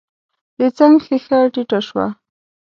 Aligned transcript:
د 0.59 0.61
څنګ 0.77 0.95
ښېښه 1.05 1.39
ټيټه 1.53 1.79
شوه. 1.87 2.05